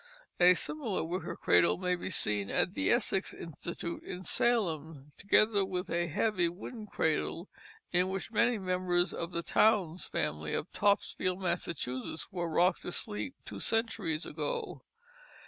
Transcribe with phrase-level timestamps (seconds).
[0.39, 5.91] A similar wicker cradle may be seen at the Essex Institute in Salem, together with
[5.91, 7.49] a heavy wooden cradle
[7.91, 13.35] in which many members of the Townes family of Topsfield, Massachusetts, were rocked to sleep
[13.45, 14.81] two centuries ago.